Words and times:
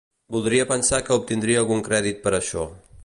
Voldria 0.35 0.65
pensar 0.71 1.01
que 1.09 1.13
obtindria 1.21 1.61
algun 1.65 1.85
crèdit 1.89 2.25
per 2.25 2.35
això. 2.39 2.65